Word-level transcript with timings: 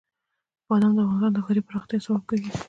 بادام 0.67 0.91
د 0.95 0.99
افغانستان 1.03 1.31
د 1.33 1.39
ښاري 1.45 1.61
پراختیا 1.67 1.97
سبب 2.05 2.21
کېږي. 2.29 2.49